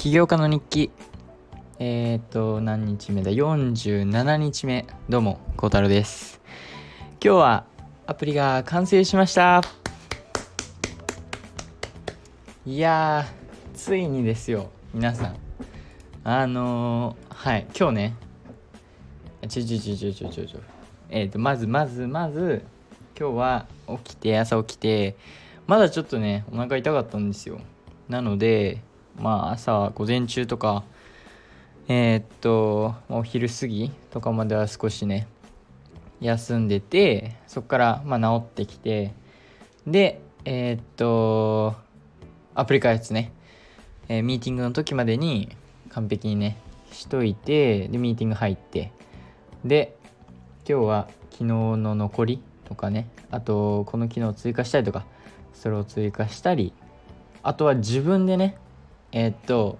[0.00, 0.90] 起業家の日記。
[1.78, 4.86] えっ、と何日目だ？47日目。
[5.10, 6.40] どうも孝太郎です。
[7.22, 7.66] 今日は
[8.06, 9.60] アプリが完成しました。
[12.64, 13.26] いや
[13.74, 15.36] ついにですよ皆さん。
[16.24, 18.16] あのー、はい今日ね。
[19.50, 20.60] ちょちょちょちょちょちょちょ。
[21.10, 22.62] えっ、ー、とまずまずまず
[23.18, 25.18] 今日は起きて朝起きて
[25.66, 27.60] まだちょっとねお腹痛かったんですよ。
[28.08, 28.80] なので
[29.18, 30.84] まあ朝午前中とか
[31.88, 35.26] えー、っとお昼過ぎとかまでは少しね
[36.20, 39.12] 休んでてそこからまあ治ってきて
[39.86, 41.74] でえー、っと
[42.54, 43.32] アプリ開発ね、
[44.08, 45.48] えー、ミーティングの時までに
[45.90, 46.58] 完璧にね
[46.92, 48.92] しといてでミーティング入って
[49.64, 49.96] で
[50.68, 55.04] 今日は昨日の残りとかねあとこの機能を追加したりとか
[55.54, 56.72] それを追加したり
[57.42, 58.56] あとは自分でね
[59.12, 59.78] えー、っと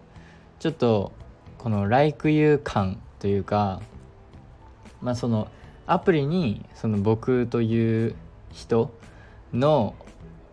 [0.59, 1.13] ちょっと
[1.59, 3.81] この「like you」感というか
[5.01, 5.49] まあその
[5.87, 8.15] アプリにその僕という
[8.53, 8.93] 人
[9.53, 9.95] の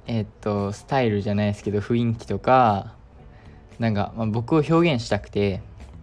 [0.05, 2.93] えー、っとスタイルじゃないですけど雰囲気とか
[3.79, 5.61] なんか、まあ、僕を表現したくて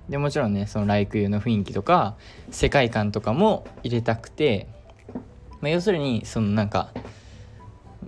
[0.08, 2.16] でもちろんねその「like you」の雰囲気とか
[2.50, 4.68] 世界観とかも入れたくて、
[5.60, 6.92] まあ、要するにそのなんか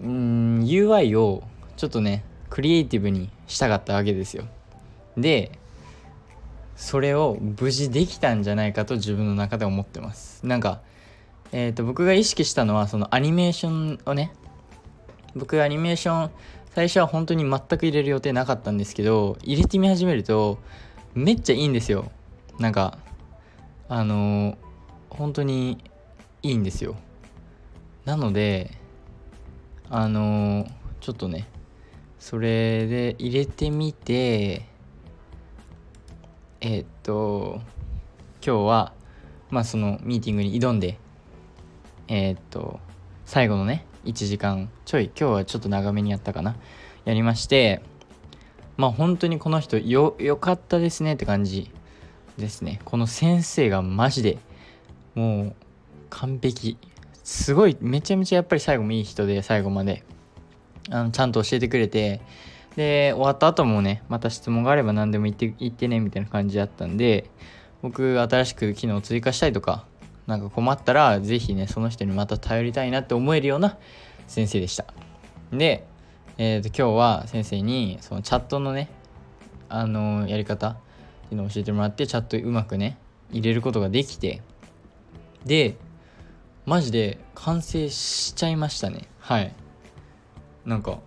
[0.00, 1.42] うん UI を
[1.76, 4.44] ちょっとねクリエイティブにしたかったわけですよ。
[5.16, 5.52] で
[6.76, 10.44] それを無事できたんじゃないかと自分の中で思ってます。
[10.46, 10.80] なんか
[11.52, 14.32] えーと、僕が意識したのはそのアニメーションをね
[15.34, 16.30] 僕アニメーション
[16.74, 20.58] 最初は本当に全く入れる予定なかったんですけど入れてみ始めると
[21.14, 22.10] めっちゃいいんですよ。
[22.58, 22.98] なんか
[23.88, 24.56] あのー、
[25.10, 25.78] 本当に
[26.42, 26.96] いいんですよ。
[28.04, 28.72] なので
[29.88, 31.48] あのー、ちょっとね
[32.18, 34.66] それで入れてみて
[36.60, 37.60] えー、っと
[38.44, 38.92] 今日は
[39.50, 40.98] まあそのミーティングに挑んで
[42.08, 42.80] えー、っと
[43.24, 46.56] 最後のね1時間ちょい今日はちょっと長めにやったかな
[47.04, 47.82] やりまして
[48.76, 51.70] まあ本当にこの人よよかったですねって感じ
[52.38, 52.80] ですね。
[52.84, 54.38] この先生がマジで
[55.14, 55.54] もう
[56.10, 56.78] 完璧。
[57.24, 60.04] すごいめちゃめちゃやっぱり最後もいい人で最後まで。
[60.88, 62.20] あのちゃんと教えてくれて
[62.76, 67.30] で終わった後もねまた質問があれば何でも言って言ってねみたいな感じだったんで
[67.82, 69.86] 僕新しく機能を追加したりとか
[70.26, 73.78] なんか困ったら是非ねその人にまた頼りたいなって思えるような
[74.26, 74.86] 先生でした。
[75.52, 75.86] で、
[76.36, 78.90] えー、と今日は先生にそのチャットのね
[79.68, 80.76] あのー、やり方っ
[81.28, 82.98] ていうのを教えてもらってチャットうまくね
[83.30, 84.42] 入れることができて
[85.44, 85.76] で
[86.66, 89.08] マジで完成しちゃいましたね。
[89.20, 89.54] はい。
[90.64, 90.98] なんか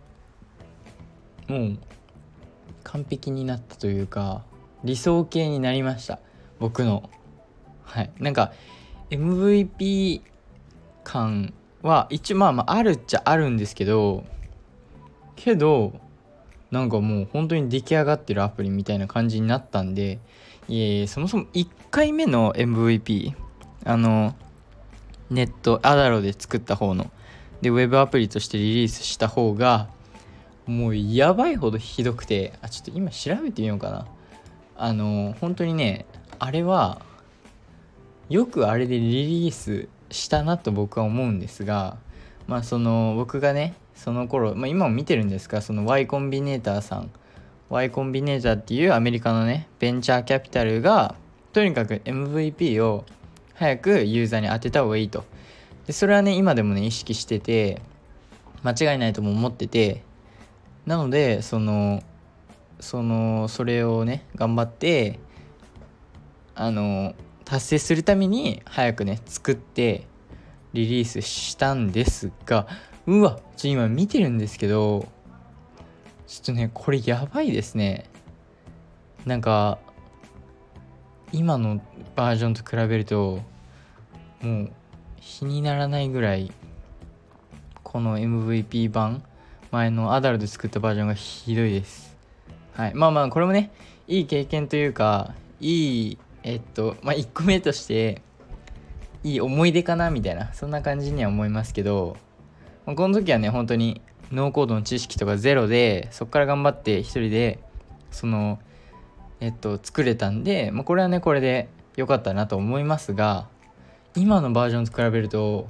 [1.50, 1.78] もう
[2.84, 4.44] 完璧になったというか
[4.84, 6.20] 理想形になりました。
[6.60, 7.10] 僕の。
[7.84, 8.12] はい。
[8.20, 8.54] なんか
[9.10, 10.22] MVP
[11.04, 14.24] 感は一応まあまああるっちゃあるんですけど
[15.36, 15.94] けど
[16.72, 20.20] なんかもう本当に出来上がってるアプリみたいな感じになったんで
[20.68, 23.34] いえそもそも1回目の MVP
[23.86, 24.36] あの
[25.32, 27.10] ネットアダロで作った方の
[27.62, 29.90] でウェブアプリとしてリリースした方が
[30.70, 34.06] もうやばいほどひどくてあちょっと今調べてみようかな。
[34.78, 36.06] あの本当にね
[36.38, 37.02] あれは
[38.30, 41.98] よくあれでリリースしたなと僕は思うんですが
[42.48, 47.12] まあその僕がねその頃、まあ、今も見てるんですがその Y コンビネーターさん。
[47.70, 51.16] Y コンビネーターっていうアメリカのねベンチャーキャピタルが
[51.52, 53.06] とにかく MVP を
[53.54, 55.24] 早くユーザーに当てた方がいいと。
[55.88, 57.82] でそれはね今でもね意識してて
[58.64, 60.04] 間違いないとも思ってて
[60.86, 62.04] なのでその
[62.80, 65.20] そのそれをね頑張って
[66.56, 67.14] あの
[67.46, 70.08] 達成するために早くね作って
[70.74, 72.68] リリースしたんですが
[73.08, 75.08] うわちょ今見てるんですけど
[76.28, 78.10] ちょっとねこれやばいですね。
[79.26, 79.80] なんか
[81.32, 81.82] 今の
[82.16, 83.42] バージョンと比べると
[84.42, 84.72] もう
[85.20, 86.52] 比にならないぐらい
[87.84, 89.24] この MVP 版
[89.72, 92.18] 前のアダルで作ったバージョンがひどいです。
[92.74, 92.94] はい。
[92.96, 93.72] まあまあこれもね
[94.08, 98.22] いい経験というかいいえっとまあ1個目として
[99.24, 102.18] いい思い出かなみたいなそんな感じには思いますけど、
[102.86, 104.02] まあ、この時はね本当に
[104.32, 107.60] ノーコードの知識とかゼロでそこから頑張って一人で
[108.12, 108.60] その
[109.40, 113.48] えっと作れたんで、まあ、これはねこれで良かったなと思いますが
[114.16, 115.70] 今のバージョンと比べると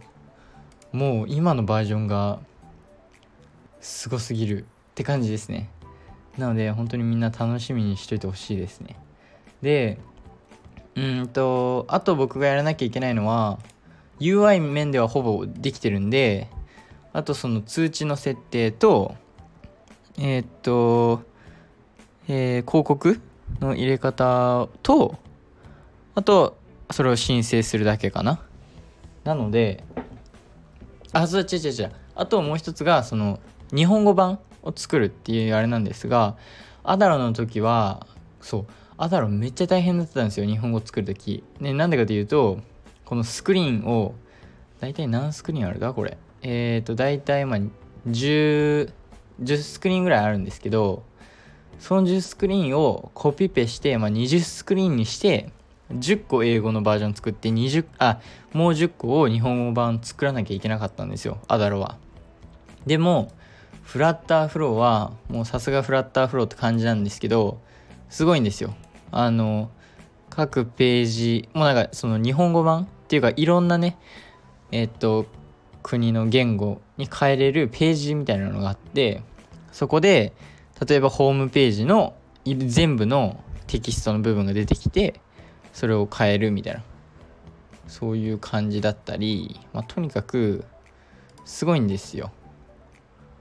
[0.92, 2.40] もう今のバージョンが
[3.82, 4.66] すごすぎるっ
[4.96, 5.70] て感じですね。
[6.38, 8.96] なので本当にみんな楽しみにしといてほしいですね。
[9.62, 10.00] で
[10.96, 13.60] うんとあと僕がやらなきゃいけないのは
[14.20, 16.50] UI 面ではほぼできてるんで
[17.14, 19.16] あとその通知の設定と
[20.18, 21.24] えー、っと、
[22.28, 23.22] えー、広告
[23.62, 25.18] の入れ方と
[26.16, 26.58] あと
[26.92, 28.42] それを申請するだけかな。
[29.24, 29.84] なので
[31.12, 31.92] あそう違う違う違う。
[32.16, 33.40] あともう一つがその
[33.76, 36.38] 日本語版を作るっていうあれなんですが
[36.84, 38.08] アダロの時は
[38.42, 38.68] そう
[38.98, 41.44] アダロめっちゃ大変だったんですよ日本語作る時。
[41.60, 42.60] ねなんでかというと
[43.06, 44.14] このスクリーンを
[44.80, 46.18] 大体何スクリーンあるかこれ。
[46.42, 47.60] えっ、ー、と大体まあ
[48.08, 48.92] 10
[49.42, 51.04] 10スクリーンぐらいあるんですけど
[51.80, 55.50] その10スクリーンをコピペして、まあ、20スクリーンにして
[55.94, 58.20] 10個英語のバージョン作って20あ
[58.54, 61.98] もう10個を日本語版作らなきゃいけなかったんですよアダロは。
[62.86, 63.32] でも
[63.90, 67.60] フラッターフローはもうさすがフラッターフローって感じなんですけど
[68.08, 68.76] すごいんですよ。
[69.10, 69.72] あの
[70.30, 73.98] 各ページもうなんかその日本語版っていうかいろんなね
[74.72, 75.26] えっと
[75.82, 79.24] 国の言語に変えれるページみたいなのがあって
[79.72, 80.34] そこで
[80.88, 82.14] 例えばホームページの
[82.46, 85.20] 全部のテキストの部分が出てきて
[85.74, 86.84] それを変えるみたいな
[87.88, 90.64] そういう感じだったり、まあ、とにかく
[91.44, 92.32] すごいんですよ。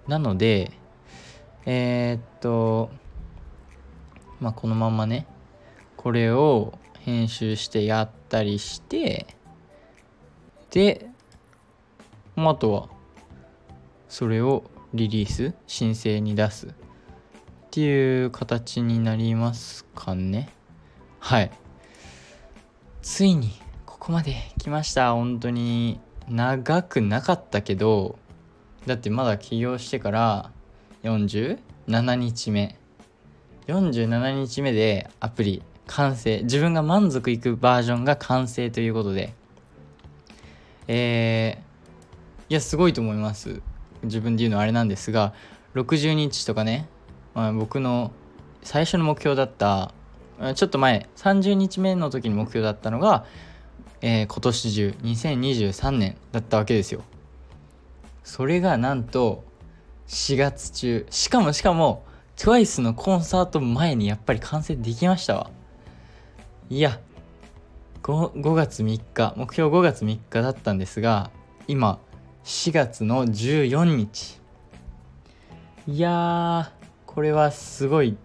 [0.08, 0.72] なので
[1.66, 2.90] えー、っと
[4.40, 5.26] まあこのままね
[5.96, 9.26] これを編集してやったりして
[10.70, 11.08] で、
[12.36, 12.88] まあ、あとは
[14.08, 14.64] それを
[14.94, 16.70] リリース申請に出すっ
[17.70, 20.48] ていう形になりますかね。
[21.20, 21.50] はい。
[23.02, 23.50] ついに
[23.84, 25.12] ここまで来ました。
[25.12, 28.18] 本当に長くなかったけど
[28.88, 30.50] だってまだ起業してから
[31.02, 32.76] 47日目。
[33.66, 36.40] 47日目でアプリ完成。
[36.42, 39.34] 自分が満足いくバージョンが完成ということで。
[40.88, 43.60] えー、いやすごいと思います。
[44.02, 45.34] 自分で言うのはあれなんですが
[45.74, 46.88] 60日とかね、
[47.34, 48.10] まあ、僕の
[48.62, 49.92] 最初の目標だった
[50.54, 53.26] ちょっと前30日目の時に目標だったのが、
[54.00, 57.02] えー、今年中2023年だったわけですよ。
[58.28, 59.42] それがなんと
[60.06, 61.06] 4月中。
[61.08, 62.04] しかもしかも
[62.36, 65.50] TWICE のコンサート前にやっぱり完成できましたわ。
[66.68, 67.00] いや
[68.02, 69.32] 5, 5月3日。
[69.34, 71.30] 目標5月3日だったんですが
[71.68, 71.98] 今
[72.44, 74.38] 4月の14日。
[75.86, 76.70] いや
[77.06, 78.18] これはすごい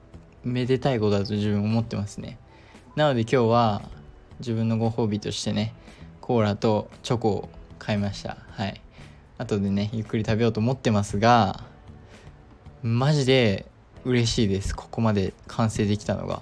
[0.44, 2.38] めでたいことだと自分思ってますね。
[2.98, 3.82] なので今日は
[4.40, 5.74] 自分のご褒美としてね
[6.20, 7.50] コーラとチョコを
[7.80, 8.36] 買いました。
[8.50, 8.83] はい。
[9.44, 11.64] 後でねゆっくり食べようと思ってますが
[12.82, 13.66] マジで
[14.06, 14.76] 嬉しいです。
[14.76, 16.42] ここまで完成できたのが。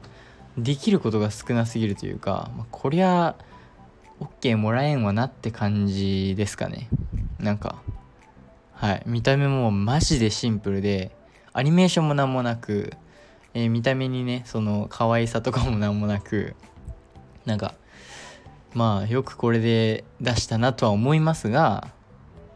[0.59, 3.37] できることが少なすぎるというか、まあ、こりゃ
[4.21, 6.89] OK もらえんわなって感じですかね。
[7.39, 7.77] なんか
[8.73, 9.03] はい。
[9.07, 11.17] 見た目もマジでシンプルで
[11.53, 12.93] アニメーションも何もなく
[13.57, 16.55] えー、見た目にねその可愛さとかも何もなく
[17.47, 17.75] なんか
[18.75, 21.89] まあよくこれで出したなとは思いますが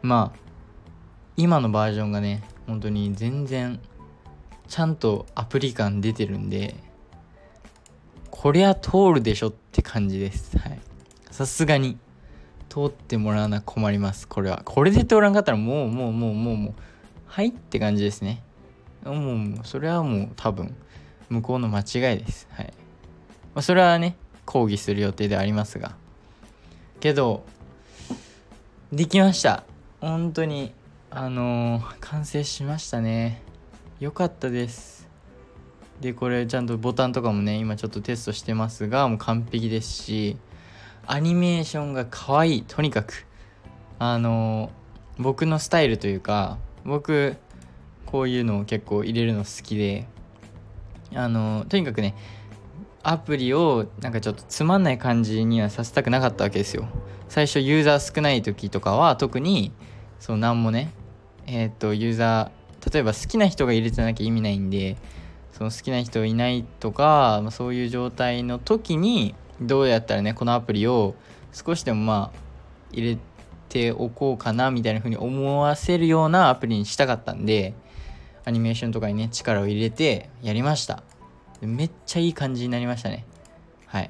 [0.03, 0.39] まあ
[1.37, 3.79] 今のバージョンがね本当に全然
[4.67, 6.75] ちゃんとアプリ感出てるんで
[8.29, 10.57] こりゃ通るでしょって感じです。
[10.59, 10.79] はい。
[11.31, 11.97] さすがに。
[12.69, 14.29] 通ってもらわな困ります。
[14.29, 14.61] これは。
[14.63, 16.73] これで通らんかったらもうもうもうもうもう。
[17.25, 18.43] はいって感じですね。
[19.03, 20.73] もうそれはもう多分。
[21.31, 22.47] 向こうの間違いです。
[22.51, 22.73] はい、
[23.55, 25.95] まあ、それはね抗議する予定でありますが。
[26.99, 27.43] けど
[28.91, 29.63] できました。
[30.01, 30.73] 本当に
[31.09, 33.41] あのー、完成しましたね。
[33.99, 35.09] よかったです。
[36.01, 40.37] でこれちゃんとボタンとかもね今ちょっとテストしてますがもう完璧ですし。
[41.07, 43.25] アニメーションが可愛いとにかく。
[43.99, 44.71] あの、
[45.17, 47.35] 僕のスタイルというか僕
[48.05, 50.07] こういうのを結構入れるの好きで
[51.13, 52.15] あの、とにかくね
[53.03, 56.87] アプリをなんかちょっとつまんない感じにはさせたくなかったわけですよ。
[57.29, 59.71] 最初ユーザー少ない時とかは特に
[60.19, 60.91] そう何もね
[61.47, 64.97] えっ、とユーザー例えば好きな人が入れてなきゃ意味ないんで
[65.51, 71.15] その好きな人いないとかまそういう状態の時にどうやったらねこのアプリを
[71.53, 72.39] 少しでもまあ
[72.91, 73.17] 入れ
[73.69, 77.73] ておこうかなみたいな風に思わせるようなアプリにしたかったんで
[78.43, 81.03] アニメーションとかにね力を入れてやりました。
[81.61, 83.25] めっちゃいい感じになりましたね。
[83.85, 84.09] はい。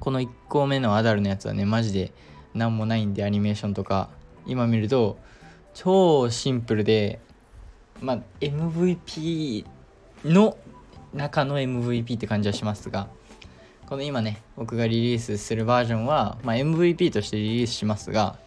[0.00, 2.12] この1個目のアダルのやつはねマジで
[2.52, 4.10] 何もないんでアニメーションとか。
[4.46, 5.18] 今見ると
[5.74, 7.20] 超シンプルで
[8.00, 9.64] まあ MVP
[10.24, 10.56] の
[11.14, 13.08] 中の MVP って感じはしますが
[13.92, 18.38] この今ね僕がリリースするバージョンは、まあ、MVP としてリリースしますが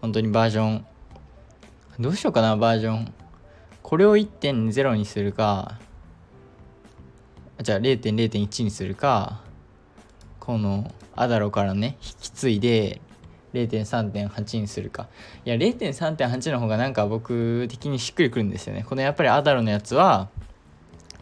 [0.00, 0.86] 本当にバージョン
[1.98, 3.12] どうしようかなバージョン。
[3.82, 5.80] これを1.0にするか
[7.60, 9.42] じゃあ0.0.1にするか
[10.38, 13.00] このアダロからね引き継いで
[13.52, 15.08] 0.3.8にするか。
[15.44, 18.84] いや0.3.8の方がなんか僕的にしっくりくるんですよね。
[18.88, 20.28] このやっぱりアダロのやつは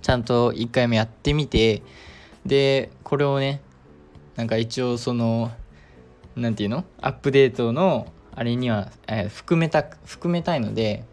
[0.02, 1.82] ちゃんと1回目やってみて
[2.46, 3.60] でこれをね
[4.36, 5.50] なんか一応その
[6.34, 6.84] 何て言うの？
[7.00, 11.04] アップデートのあれには、えー、含めた含めたいので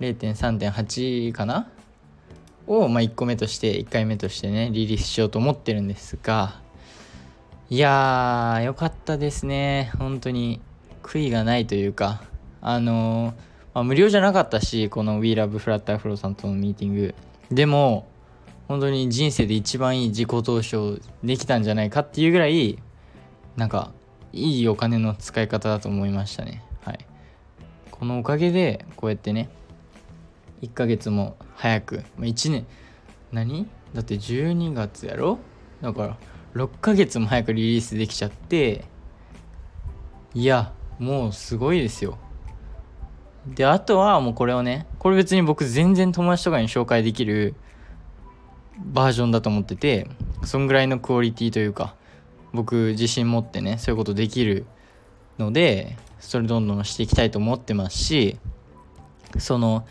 [0.00, 1.68] 0.3.8かな？
[2.66, 6.60] を、まあ、1個目として1回目としてねリリースしようと思ってるんですが
[7.68, 9.92] いやーよかったですね。
[9.98, 10.60] 本当に
[11.02, 12.22] 悔いがないというか
[12.60, 13.34] あのー、
[13.74, 17.14] まあ、無料じゃなかったしこの WeLoveFlutterFlow さんとのミーティング。
[17.50, 18.06] でも
[18.70, 22.78] 本当に人生で一番いい自己投資をできたんじゃないかっていうぐらい
[23.56, 23.90] なんか
[24.32, 26.62] いいお金の使い方だと思いましたね。
[26.84, 27.04] はい。
[27.90, 29.48] このおかげでこうやってね
[30.62, 32.64] 1ヶ月も早く1年。
[33.32, 33.66] 何？
[33.92, 35.40] だって12月やろ？
[35.82, 36.16] だから
[36.54, 38.84] 6ヶ月も早くリリースできちゃって
[40.32, 42.18] いやもうすごいですよ。
[43.48, 47.56] であとはもうこれをねこれ別に僕全然友達とかに紹介できる
[48.84, 50.08] バージョンだと思ってて
[50.44, 51.94] そんぐらいのクオリティというか
[52.52, 54.66] 僕自信持ってねそういうことできる
[55.38, 58.38] のでそれどんどんしていきたいと思ってますし
[59.38, 59.86] その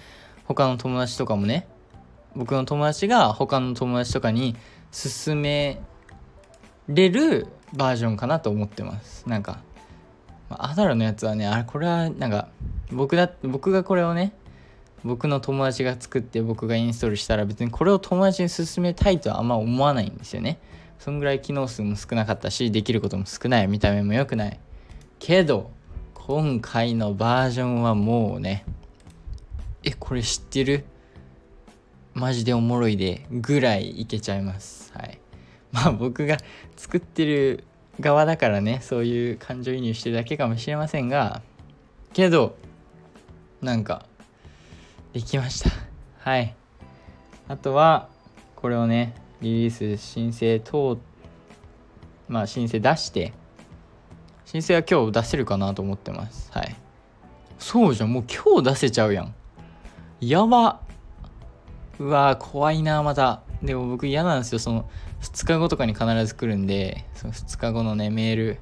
[0.45, 1.67] 他の友達とかもね
[2.35, 4.55] 僕の友達が他の友達とかに
[4.91, 5.81] 勧め
[6.87, 9.27] れるバージョンかなと思ってます。
[9.27, 9.61] なんか
[10.49, 12.49] アダルのやつはねあれこれはなんか
[12.91, 14.33] 僕だ僕がこれをね
[15.03, 20.59] 僕の友達が作って僕がインストールしたら別にこれを友達に勧めたいとはあんま思わないんですよね。
[20.99, 23.67] そんぐらい機能数も少なかったしできることも少ない。
[23.67, 24.59] 見た目も良くない。
[25.19, 25.71] けど
[26.13, 28.65] 今回のバージョンはもうね
[29.83, 30.85] えこれ知ってる？
[32.13, 34.91] マジでおもろいでぐらいいけちゃいます。
[34.93, 35.19] はい。
[35.71, 36.37] まあ僕が
[36.75, 37.63] 作ってる
[37.99, 41.41] 側だからねそういう感情移入してるだけかもしれませんが
[42.13, 42.55] けど
[43.61, 44.05] なんか
[45.19, 45.69] できました。
[46.19, 46.55] はい。
[47.49, 48.07] あとは
[48.55, 50.97] これをねリリース申請等
[52.29, 53.33] まあ申請出して
[54.45, 56.49] 申請は今日出せるかなと思ってます。
[56.53, 56.73] はい。
[57.57, 58.13] そうじゃん。
[58.13, 59.35] もう今日出せちゃうやん。
[60.21, 60.79] やば。
[61.99, 63.41] うわ怖いなまた。
[63.61, 64.59] でも僕嫌なんですよ。
[64.59, 64.89] その
[65.21, 68.57] 2日後とかに必ず来るんでその2日後のねメール。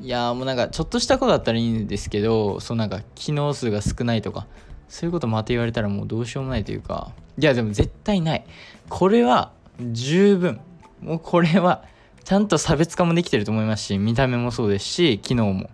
[0.00, 4.48] いやもうなんかちょっとしたことだったらいいんですけどそのなんか機能数が少ないとか。
[4.90, 8.44] そういうことまた言われたらもうどうしようもないというかいやでも絶対ない。
[8.90, 10.60] これは十分。
[11.00, 11.84] もうこれは
[12.24, 15.70] ちゃんと差別化もできてると思いますし見た目もそうですし機能も。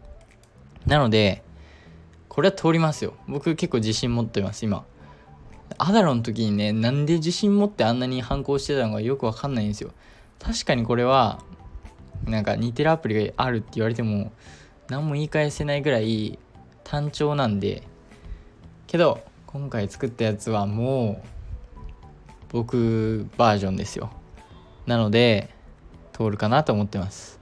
[0.87, 1.42] なので
[2.28, 3.14] これは通りますよ。
[3.26, 4.85] 僕結構自信持ってます今。
[5.78, 9.90] アダロの時にねなんで自信持ってあんなに反抗してたのかよくわかんないんですよ。
[10.38, 11.42] 確かにこれは
[12.26, 14.30] なんか似てるアプリがあるって言われても
[14.88, 16.38] 何も言い返せないぐらい
[16.85, 17.82] 単調なんで
[18.86, 21.26] けど今回作ったやつはもう
[22.50, 24.10] 僕バージョンですよ。
[24.86, 25.50] なので
[26.12, 27.40] 通るかなと思ってます。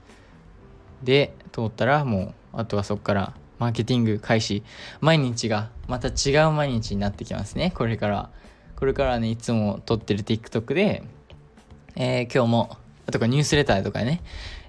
[1.03, 4.63] で通ったらもうあとはそこからマーケティング開始。
[5.01, 7.71] 毎日がまた違う毎日になってきますね。
[7.75, 8.29] これから。
[8.75, 11.03] これからねいつも撮ってる TikTok で、
[11.95, 12.77] えー、今日も
[13.09, 14.21] とかニュースレターとかね、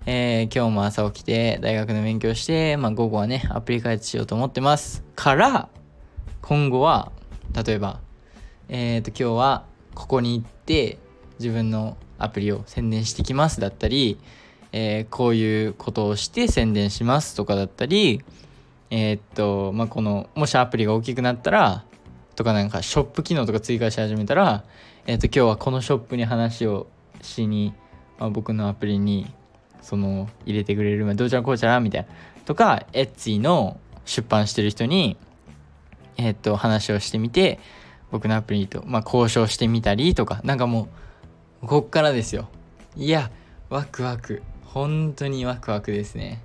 [0.06, 5.02] えー、今日も朝起きて大学の勉強して、まあ、午後はねアプリ開発しようと思ってます。
[5.16, 5.68] から
[6.46, 7.10] 今後は
[7.52, 8.00] 例えば
[8.68, 10.98] えっ、ー、と今日はここに行って
[11.40, 14.18] 自分のアプリを宣伝してきますだったり、
[14.72, 18.22] えー、こういうことをして宣伝しますとかだったり、
[18.90, 21.84] えー、っと、まあ、この、もしアプリが大きくなったら、
[22.36, 24.64] とかなんかショップ機能とか追加し始めたら、
[25.06, 26.86] えー、っと、今日はこのショップに話を
[27.22, 27.74] しに、
[28.18, 29.26] まあ、僕のアプリに、
[29.82, 32.08] その、入れてくれる、どうちゃらこうちゃらみたいな。
[32.44, 35.16] とか、エッツィの出版してる人に、
[36.16, 37.58] えっと、話をしてみて、
[38.10, 40.88] 僕のアプリと、まあ、交渉してみたりとか、なんかも
[41.62, 42.48] う、こっからですよ。
[42.96, 43.30] いや、
[43.68, 44.42] ワクワク。
[44.64, 46.42] 本当にワクワクですね。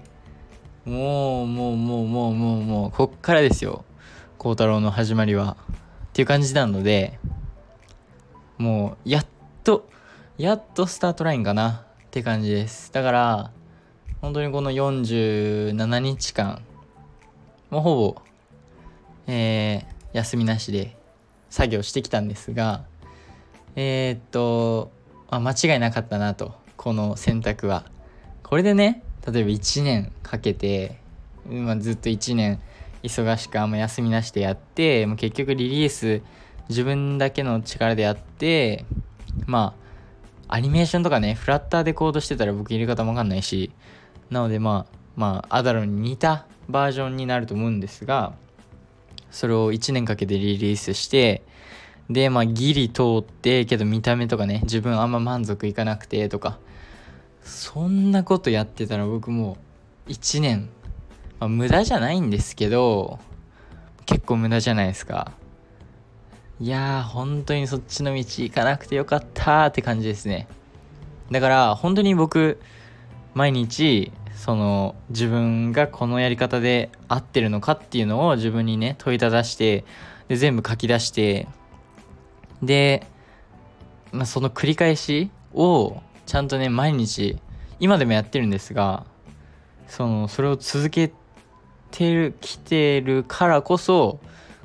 [0.85, 3.85] もう、もう、もう、もう、もう、もう、こっからですよ。
[4.37, 5.57] 孝太郎の始まりは。
[6.07, 7.19] っていう感じなので、
[8.57, 9.25] もう、やっ
[9.63, 9.87] と、
[10.37, 12.91] やっとスタートラインかなって感じです。
[12.91, 13.51] だから、
[14.21, 16.61] 本当にこの47日間、
[17.69, 18.21] もうほぼ、
[19.27, 20.97] えー、休みなしで
[21.49, 22.83] 作業してきたんですが
[23.75, 24.91] えー、っと、
[25.29, 27.85] まあ、間違いなかったなとこの選択は。
[28.43, 30.97] これでね例えば1年かけて、
[31.49, 32.59] まあ、ずっと1年
[33.03, 36.21] 忙しくあんま休みなしでやってもう結局リリース
[36.69, 38.85] 自分だけの力でやって
[39.45, 39.75] ま
[40.47, 43.71] あアニメーションとかねフラッターでコードしてたら僕入れ方もわかんないし
[44.29, 48.33] なのでまあまあアダロに似たバージョンになると思うんですが
[49.31, 51.41] それを1年かけてリリースして
[52.09, 56.59] でまあギリ通ってけど見た目とかね自分あんま満足いかなくてとか
[57.41, 59.57] そんなことやってたら僕も
[60.07, 60.69] う1年、
[61.39, 63.19] まあ、無駄じゃないんですけど
[64.05, 65.31] 結構無駄じゃないですか。
[66.59, 70.47] いやー本当にそっちの道行かなくてよかったって感じですね。
[71.31, 72.59] だから本当に僕
[73.33, 79.85] 毎日その自分がこのやり方で合ってるのかっていうのを自分にね問いただして
[80.27, 81.47] で全部書き出して
[82.63, 83.05] で、
[84.11, 87.37] まあ、その繰り返しをちゃんとね毎日
[87.79, 89.05] 今でもやってるんですが
[89.87, 91.11] そのそれを続け
[91.91, 94.19] てるきてるからこそ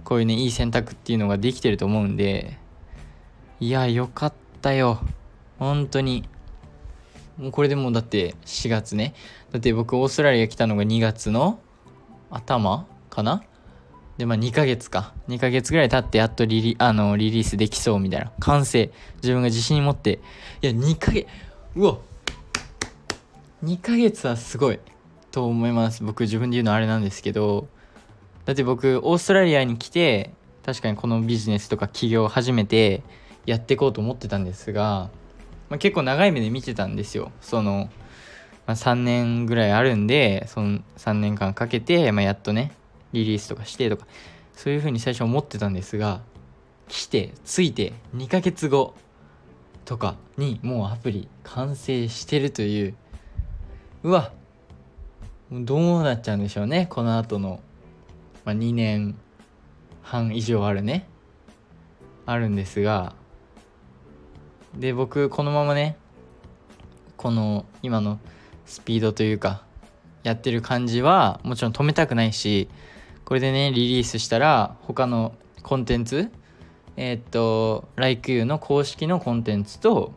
[0.04, 2.58] こういうねいい選択っていうのができてると思うんで
[3.58, 5.00] いやよかったよ
[5.58, 6.28] 本当に
[7.38, 9.14] もうこれでもうだって4月ね。
[9.56, 11.58] だって僕オーストラリア来たのが2月の
[12.30, 13.42] 頭かな？
[14.18, 15.14] で、まあ2ヶ月か。
[15.28, 18.30] 2ヶ月ぐらい経ってやっとリリあのリリースできそうみたいな。
[18.38, 18.92] 完成。
[19.22, 20.20] 自分が自信持って。
[20.60, 21.26] いや、2ヶ月、
[21.74, 21.96] うわ
[23.64, 24.78] !2 ヶ月はすごい。
[25.30, 26.04] と思います。
[26.04, 27.66] 僕自分で言うのあれなんですけど。
[28.44, 30.34] だって僕、オーストラリアに来て、
[30.66, 33.02] 確かにこのビジネスとか起業を始めて
[33.46, 35.08] やっていこうと思ってたんですが、
[35.70, 37.88] まあ、結構長い目で見てたんですよその、
[38.66, 42.72] まあ、3年ぐらいあるんでその3年間かけて、まあ、やっとね
[43.12, 44.06] リリースとかしてとか
[44.54, 46.20] そういう風に最初思ってたんですが
[46.88, 48.94] 来てついて2ヶ月後
[49.84, 52.94] とかにもうアプリ完成してるという
[54.02, 54.32] うわ
[55.52, 57.60] どうなっちゃうんでしょうねこの後の、
[58.44, 59.16] まあ、2年
[60.02, 61.08] 半以上あるね
[62.24, 63.14] あるんですが
[64.74, 65.96] で僕このままね
[67.16, 68.18] この今の
[68.66, 69.62] スピードというか
[70.22, 72.68] やってる感じはもちろん止めたくないし
[73.24, 76.30] これでねリリースしたら他のコンテンツ
[76.96, 80.14] えー、っと LikeU の公式のコンテンツと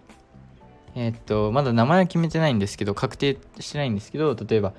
[0.96, 4.74] えー、っとまだ名前は決めてないんですけど確定してないんですけど例えば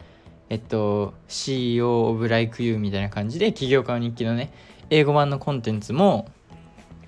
[0.48, 4.52] えっと CEO of LikeU みたいな感じで起業家の日記のね
[4.90, 6.28] 英語版のコンテンツも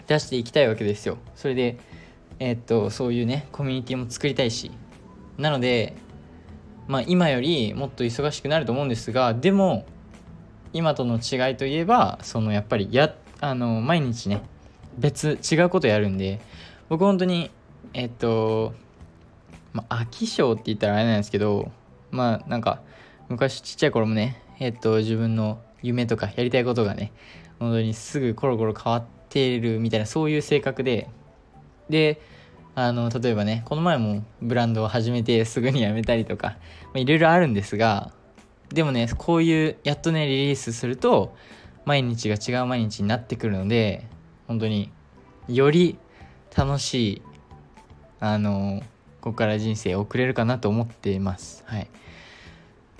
[0.06, 1.18] 出していきたいわけですよ。
[1.34, 1.78] それで
[2.38, 4.70] え、っとそういうねコミュニティも作りたいし。
[5.38, 5.96] なので
[6.86, 9.86] まあ今よりもっと忙しくなると思うんですがでも
[10.72, 14.42] 今との違いといえばそのやっぱりやあの毎日ね
[14.98, 16.40] 別違うことやるんで
[16.88, 17.50] 僕本当に
[17.94, 18.74] えっと
[19.72, 21.70] まあ飽き性って言ったらあれなんですけど
[22.10, 22.82] まあなんか
[23.28, 27.12] 昔ちっちゃい頃もねえっと自分の夢とかやりたいことがね
[27.58, 31.08] 本当にすぐコロコロ変わってるみたいなそういう性格で
[31.88, 32.20] で
[32.74, 36.56] あの例えばねこの前もブランドを始めてすぐに辞めたりとか
[36.94, 38.12] いろいろあるんですが
[38.72, 41.34] でもねこういうやっとねリリースすると
[41.84, 44.06] 毎日が違う毎日になってくるので
[44.46, 44.90] 本当に
[45.48, 45.98] より
[46.56, 47.22] 楽しい
[48.20, 48.82] あの
[49.20, 51.64] ここから人生送れるかなと思っています。
[51.66, 51.88] はい。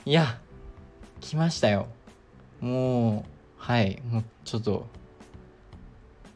[0.05, 0.39] いや
[1.21, 1.87] 来ましたよ。
[2.61, 3.25] もう
[3.57, 4.03] はい。
[4.09, 4.87] もうちょっと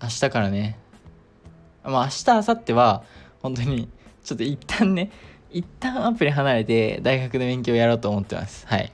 [0.02, 0.78] 明日からね。
[1.84, 3.04] まあ明日明後日は
[3.42, 3.88] 本当に
[4.24, 5.10] ちょっと一旦ね
[5.50, 8.66] 一旦アプリ離れて大学で勉強やろうと思ってます。
[8.66, 8.92] はい。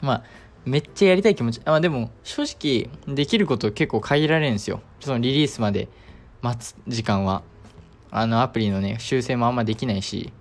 [0.00, 0.24] まあ
[0.64, 4.80] めっちゃやりたい気持ちあでも正直できること結構限られるんですよ。
[5.00, 5.88] そのリリースまで
[6.42, 7.42] 待つ時間は。
[8.10, 10.32] あのアプリのね修正もあんまできないし。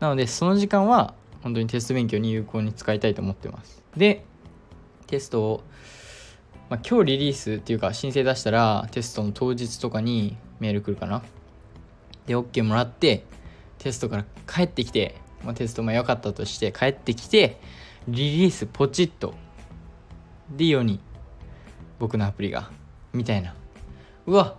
[0.00, 3.82] なのでその時間は本当にテスト勉強に有効に使いたいと思ってます。
[3.96, 4.24] で
[5.06, 5.62] テストを、
[6.68, 11.22] まあ、今日リリースっていうか申請出したらテストの当日とかにメール来るかな。
[12.26, 13.24] で OK もらって
[13.78, 17.60] テストから帰ってきて、まあ、テストも良かったとして帰ってきて
[18.08, 19.34] リリースポチッと
[20.50, 21.00] で世に
[21.98, 22.70] 僕のアプリが
[23.12, 23.54] みたいな。
[24.26, 24.56] うわ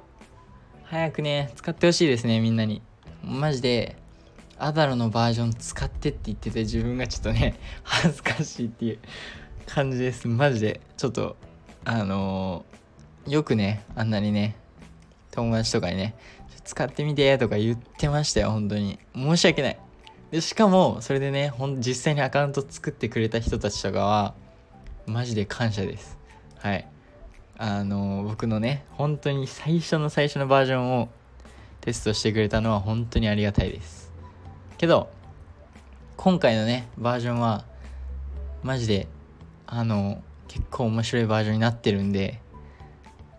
[0.84, 2.82] 早くね使ってほしいですねみんなに。
[3.24, 3.98] マジで
[4.58, 9.00] アダロのバージョン使ってって言ってて自分がちょっとね 恥ずかしいっていう
[9.66, 10.28] 感じです。
[10.28, 11.36] マジでちょっと
[11.84, 14.56] あのー、よくねあんなにね
[15.32, 16.16] 友達とかにね
[16.68, 19.00] 使ってみてとか言ってましたよ本当に。
[19.16, 19.80] 申し訳ない。
[20.32, 24.34] でしかもそれでねほん実際にアカウント作ってくれた人たちとかは
[25.06, 26.18] マジで感謝です。
[26.60, 26.86] はい。
[27.58, 31.10] あの僕のね本当に最初の最初のバージョンを
[31.80, 34.12] テストしてくれたのは本当にありがたいです。
[34.78, 35.10] けど
[36.18, 37.64] 今回のねバージョンは
[38.62, 39.08] マジで
[39.66, 42.42] あの結構面白いバージョンになってるんで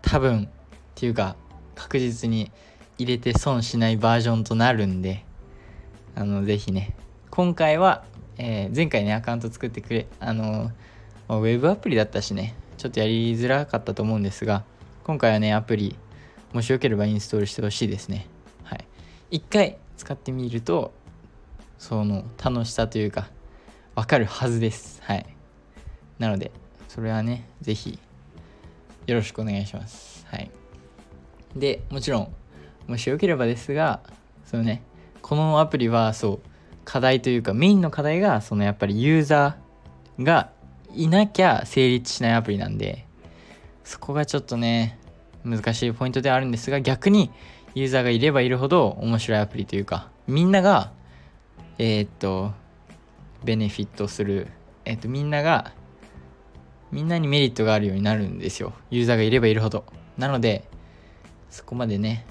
[0.01, 0.49] 多分っ
[0.95, 1.35] ていうか
[1.75, 2.51] 確実に
[2.99, 5.23] 入れて損しないバージョンとなるんで
[6.15, 6.95] あのぜひね
[7.31, 8.03] 今回は、
[8.37, 10.71] えー、前回ねアカウント作ってくれあの
[11.29, 14.63] ウェブアプリだったしねちょっとやりづらかったと思うんですが
[15.03, 15.95] 今回はねアプリ
[16.53, 18.27] もしよければインストールしてほしいですね。
[18.63, 18.85] はい。
[19.31, 20.91] 一回使ってみると
[21.77, 23.29] その楽しさというか
[23.95, 25.01] わかるはずです。
[25.03, 25.25] はい。
[26.17, 26.51] なので
[26.87, 27.99] それはね是非
[29.05, 30.25] よろしくお願いします。
[30.29, 30.51] はい。
[31.55, 32.33] でもちろん
[32.89, 34.01] もしよければですが
[34.45, 34.81] そのね。
[35.21, 36.49] このアプリはそう
[36.85, 40.49] 課題というかメインの課題がそのやっぱりユーザーが
[40.95, 43.05] いなきゃ成立しないアプリなんで
[43.83, 44.97] そこがちょっとね
[45.45, 47.31] 難しいポイントではあるんですが逆に
[47.75, 50.91] ユーザーがいればいるほど面白いアプリというかみんなが
[51.77, 52.53] えー、っと
[53.43, 54.47] ベネフィットする
[54.85, 55.73] えー、っとみんなが
[56.91, 58.73] みんなにメリットがあるようになるんですよ。
[58.89, 59.85] ユーザーがいればいるほど。
[60.17, 60.67] なので
[61.51, 62.25] そこまでね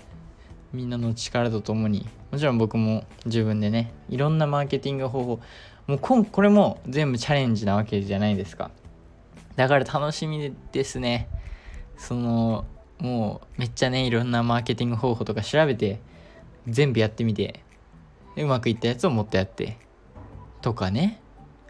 [0.72, 5.40] みんなの力とともにもちろん僕も自分でねいろんなマーケティング方法
[5.86, 8.70] もうここれも全部チャレンジなわけじゃないですか。
[9.56, 11.28] だから楽しみですね。
[11.96, 12.66] その
[12.98, 16.00] もうめっちゃねいろんなマーケティング方法とか調べて
[16.68, 17.64] 全部やってみて
[18.36, 19.78] うまくいったやつをもっとやって
[20.60, 21.20] とかね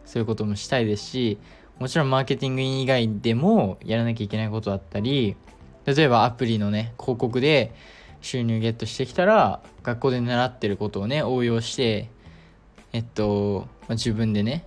[0.05, 1.39] そういうこともしたいですし
[1.79, 5.37] もちろんマーケティング以外でもやらなきゃいけないことだったり
[5.85, 7.73] 例えばアプリのね広告で
[8.21, 12.11] 収入ゲットしてきたら学校で習ってることをね応用して
[12.93, 14.67] えっと、まあ、自分でね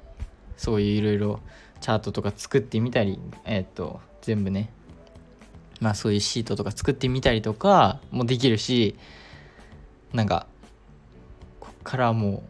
[0.57, 1.39] そういういろいろ
[1.79, 4.71] チャートとか作ってみたりえっと全部ね
[5.79, 8.95] まあそういうシートとか作ってみたりとかもできるし
[10.13, 10.45] なんか
[11.59, 12.41] こっからもう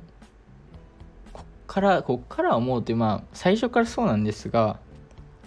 [1.32, 4.80] こっからこっから思うってまあ最初からそうなんですが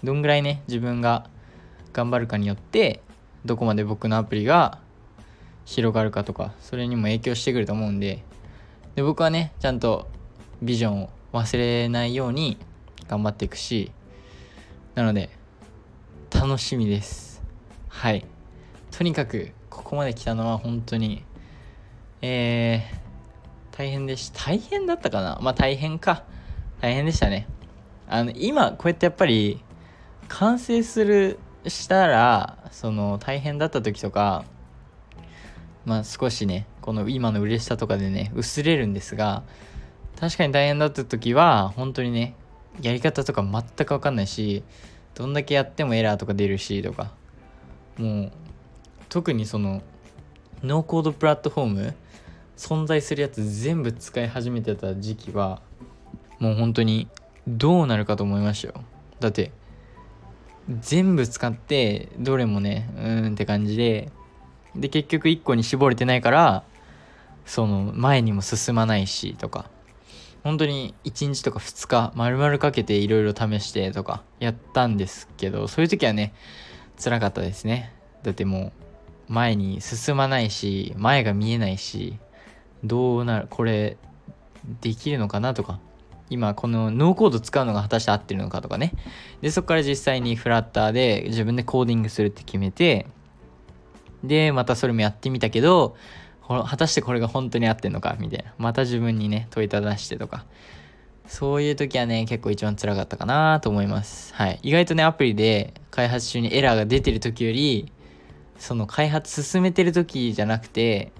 [0.02, 1.28] どんぐらいね自分が
[1.92, 3.02] 頑張るかによって
[3.44, 4.78] どこまで僕のアプリが
[5.64, 8.22] 広がるかとかそれにも影響してくると思うんで
[8.94, 10.08] で僕はねちゃんと
[10.62, 12.58] ビジョンを忘れないように
[13.08, 13.90] 頑張っていくし
[14.94, 15.30] なので
[16.30, 17.42] 楽しみです。
[17.88, 18.24] はい。
[18.90, 21.24] とにかくここまで来たのは本当に
[22.22, 24.44] えー、大変でした。
[24.44, 25.38] 大変だったかな？
[25.42, 26.24] まあ大変か。
[26.80, 27.46] 大変でしたね。
[28.08, 29.62] あの今こうやってやっぱり
[30.28, 34.44] 完成するしたらその大変だった時とか
[35.84, 39.42] まあ少しねこの今の嬉しさとかでね薄れるんですが
[40.18, 42.34] 確かに大変だった時は本当にね
[42.80, 44.62] やり方とか全く分かんないし
[45.14, 47.12] どんだけやってもエラーとか出るしとか
[47.98, 48.32] もう
[49.08, 49.82] 特にその
[50.62, 51.94] ノーコードプラットフォーム
[52.56, 55.60] 存在するやつ全部使い始めてた時期は
[56.38, 57.08] もう本当に
[57.46, 58.74] どうなるかと思いましたよ。
[59.20, 59.52] だって
[60.80, 64.10] 全部使ってどれもねうーんって感じで
[64.76, 66.64] で結局1個に絞れてないから
[67.46, 69.70] その前にも進まないしとか。
[70.42, 76.34] 本当に1日とか2日丸々かけていろいろ試してとかやったんですけどそういう時はね
[77.02, 77.94] 辛かったですね。
[78.22, 78.72] だっても
[79.30, 82.18] う前に進まないし前が見えないし
[82.84, 83.96] どうなるこれ
[84.82, 85.80] できるのかなとか。
[86.30, 88.92] 今このノーコード使うのが果たして合ってるのかとかね。
[89.40, 93.06] でそこから実際にフラッターで自分でコーディングするって決めて
[94.26, 95.96] でまたそれもやってみたけど
[96.46, 98.52] 果たしてこれが本当に合ってんのかみたいな。
[98.58, 100.44] また自分にね問いただしてとか。
[101.26, 104.34] そういう時はね結構一番辛かったかなと思います。
[104.34, 104.58] はい。
[104.62, 107.90] 意外とねアプリで開発中にエラーが出てる時より
[108.58, 111.12] その開発進めてる時じゃなくて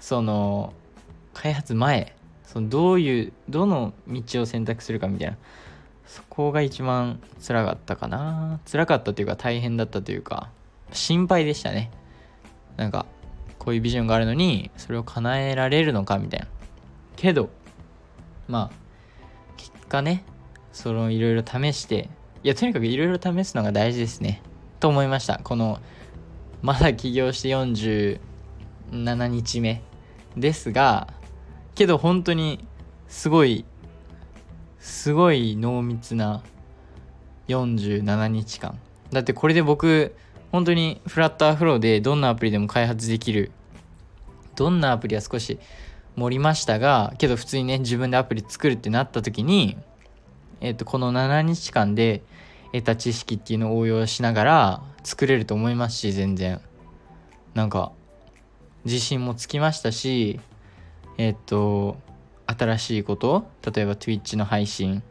[0.00, 0.74] その
[1.32, 5.38] 開発前そのどういうどの道を選択するかみたいな。
[6.04, 8.60] そこが一番辛かったかな。
[8.70, 10.50] 辛かったというか大変だったというか
[10.92, 11.90] 心配でしたね。
[12.78, 13.04] なんか
[13.58, 16.46] こういうビジョンがあるのにそれを叶えられるのかみたいな。
[17.16, 17.50] けど
[18.46, 18.76] まあ
[19.56, 20.24] 結果ね
[20.72, 22.08] そのいろいろ試して
[22.44, 24.40] いやとにかくいろいろ試すのが大事ですね。
[24.80, 25.40] と思いました。
[25.42, 25.80] この
[26.62, 28.20] まだ起業して47
[29.26, 29.82] 日目
[30.36, 31.08] ですが
[31.74, 32.64] けど本当に
[33.08, 33.64] すごい
[34.78, 36.42] すごい濃密な
[37.48, 38.78] 47日間。
[39.10, 40.14] だってこれで僕
[40.52, 43.50] 本当にフラッターフローでどんなアプリでも開発できる
[44.56, 45.58] どんなアプリは少し
[46.16, 49.76] 盛りましたがけど普通にね自分でアプリ作るってなった時に、
[50.60, 52.22] えっ、ー、とこの7日間で
[52.72, 56.60] 得た知識っていうのを応用しながら作れると思いますし全然。
[57.54, 57.92] なんか
[58.84, 60.40] 自信もつきましたし
[61.18, 61.96] えっ、ー、と
[62.46, 65.02] 新しいこと例えば Twitch の配信。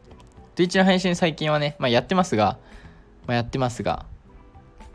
[0.56, 2.58] Twitch の配信最近はね、まあ、やってますが、
[3.26, 4.06] まあ、やってますが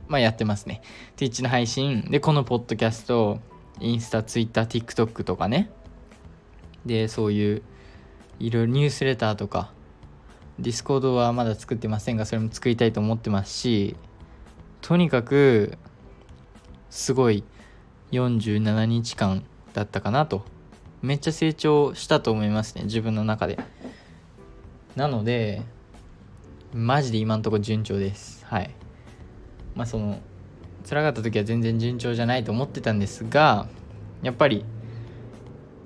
[0.08, 0.82] まあやってますね
[1.18, 3.39] Twitch の配信でこのポッドキャスト
[3.80, 5.70] インスタ、ツイッター、TikTok とかね。
[6.86, 7.62] で、そういう、
[8.39, 9.72] いろいろニュースレターとか、
[10.60, 13.96] ディスコードはまだ作ってませんが、それも作りたいと思ってますし、
[14.82, 15.78] とにかく、
[16.89, 17.44] すごい
[18.12, 20.44] 47日間だったかなと。
[21.02, 23.60] めっちゃ成長したと思いますね、自分の中で。
[24.96, 25.63] なので、
[26.74, 28.46] マジで今んとこ順調です。
[28.46, 28.74] はい。
[29.76, 30.20] まあその、
[30.88, 33.68] 辛かった時は全然順調じゃないと思ってたんですが
[34.22, 34.66] やっぱり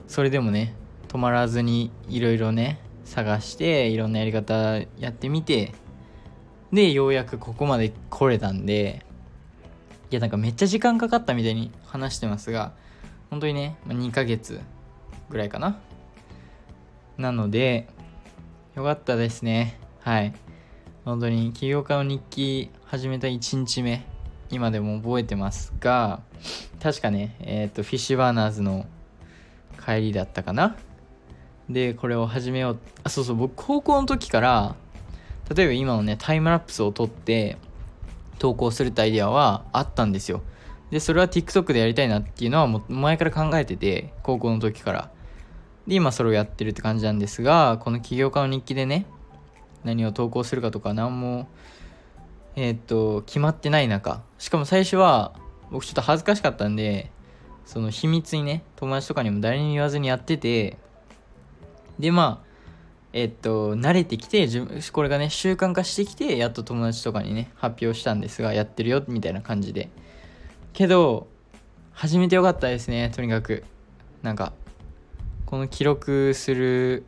[0.07, 0.73] それでもね
[1.07, 5.73] 止まらずにいろいろね探していろんなやり方やってみて
[6.73, 9.05] でようやくここまで来れたんで
[10.09, 12.73] いやなんかめっちゃ時間かかったみたいに話してますが
[13.29, 14.61] 本当にね2ヶ月
[15.29, 15.79] ぐらいかな。
[17.17, 17.87] なので
[18.75, 19.79] よかったですね。
[19.99, 20.33] はい。
[21.07, 24.05] 本当に起業家の日記始めた1日目
[24.49, 26.19] 今でも覚えてますが
[26.81, 28.85] 確かねえっ、ー、とフィッシュバーナーズの
[29.85, 30.75] 帰りだったかな。
[31.69, 34.75] でこれを始めようあそうそう僕高校の時から
[35.55, 37.57] 例えば今のねタイムラプスを撮って
[38.37, 40.41] 投稿するってアイデアはあったんですよ。
[40.91, 45.09] でそれは TikTok でやりたいなっていうのはもう前から考えてて高校の時から。
[45.87, 49.05] で今それをやってるって感じなんですがこの起業家の日記でね
[49.83, 51.47] 何を投稿するかとか何も
[52.55, 54.23] えっ、と決まってない中。
[54.39, 55.33] しかも最初は
[55.71, 57.11] 僕ちょっと恥ずかしかったんで
[57.65, 60.77] その秘密にね友達とかにも誰にも言わずにやってて
[61.99, 62.47] でまあ
[63.13, 64.47] えっと慣れてきて
[64.91, 69.89] これがね習慣化してきてやっと友達とかにね発表したんですがやってるよみたいな感じで。
[70.73, 71.27] けど
[71.91, 73.63] 始めてよかったですねとにかく。
[74.21, 74.53] なんか
[75.45, 77.05] この記録する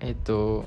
[0.00, 0.66] えっと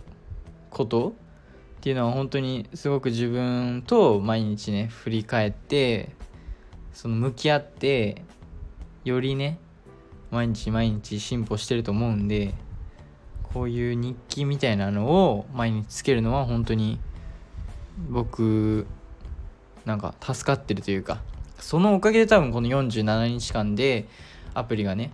[0.77, 6.15] ことっていうのは本当にすごく自分と毎日ね振り返って
[6.93, 8.21] その向き合って
[9.03, 9.59] よりね
[10.29, 12.53] 毎日毎日進歩してると思うんで
[13.53, 16.99] こういう日記みたいなのを毎日つけるのは本当に
[18.09, 18.85] 僕
[19.85, 21.21] なんか助かってるというか
[21.59, 24.07] そのおかげで多分この47日間で
[24.53, 25.11] アプリがね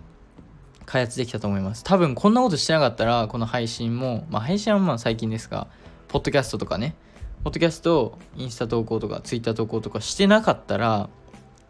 [0.86, 5.68] 開発できたと思います多分こんなことしてなかったらこの配信もまあ配信はまあ最近ですが
[6.14, 6.94] ポッドキャストとかね、
[7.42, 11.08] ポッドキャスト、インスタ投稿とか、ツイッター投稿とかしてなかったら、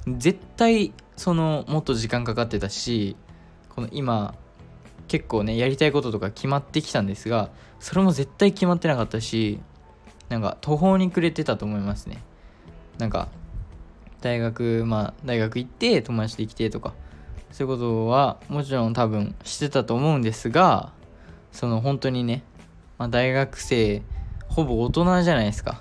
[0.07, 3.17] 絶対、その、もっと時間かかってたし、
[3.71, 4.35] この今、
[5.09, 7.49] 結構ね、やりたいこととか決まってきたんですが、
[7.81, 9.61] それも絶対決まってなかったし、
[10.29, 12.23] なんか途方に暮れてたと思いますね。
[12.99, 13.29] なんか、
[14.21, 16.93] 大学、まあ、大学行って友達できてとか、
[17.55, 20.93] そういうことはもちろん多分してたと思うんですが、
[21.53, 22.43] その本当にね、
[22.99, 24.03] まあ、大学生
[24.49, 25.81] ほぼ大人じゃないですか。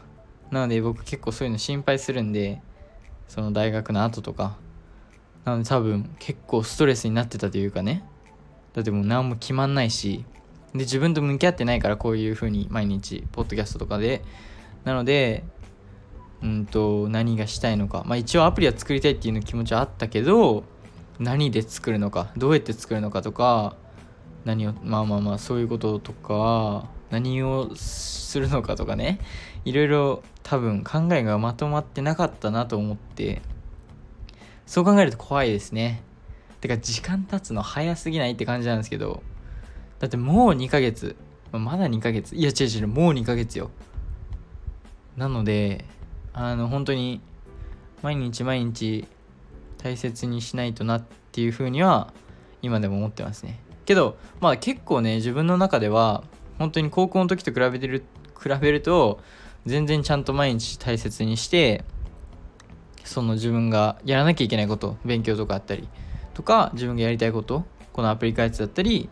[0.52, 2.62] なので僕結構そういうの心配するんで
[3.28, 4.56] その大学の後とか。
[5.46, 8.04] なので多分結構ストレスになってたというかね。
[8.74, 10.26] だってもう何も決まんないし。
[10.74, 14.24] で自分と向き合ってないからこういう風に毎日ポッドキャストとかで。
[14.84, 15.44] なので
[16.44, 18.04] うんと何がしたいのか。
[18.06, 20.72] まあ一応アプリは作りたいっていうの気持ちはあったけど
[21.20, 23.76] 何で作るのかどうやって作るのかとか
[24.46, 29.20] 何をまあまあまあそういうこととか何をするのかとかね。
[29.66, 33.42] いろいろ多分考えがまとまってなかったなと思って。
[34.66, 36.02] そう考えると怖いですね。
[36.60, 39.22] てか時間経つの早すぎないって感じなんですけど。
[40.00, 41.16] だってもう2ヶ月。
[41.52, 42.36] まだ2ヶ月。
[42.36, 43.70] いや違う違うもう2ヶ月よ。
[45.16, 45.86] なので
[46.34, 47.22] あの本当に
[48.02, 49.08] 毎日毎日
[49.84, 52.14] 大切にしないとなっていうふうには
[52.62, 53.60] 今でも思ってますね。
[53.86, 56.24] けどまあ結構ね自分の中では
[56.58, 58.04] 本当に高校の時と比べてる
[58.42, 59.20] 比べると
[59.66, 61.84] 全然ちゃんと毎日大切にして
[63.04, 65.90] その自分がやらなきゃいけないこと勉強とかあったり
[66.34, 69.10] とか自分がやりたいことこのアプリ開発だったり、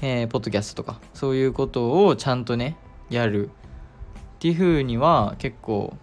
[0.00, 2.76] えー、ポッドキャストとかそういうことをちゃんとね
[3.10, 3.50] やるっ
[4.38, 5.94] ていう風には結構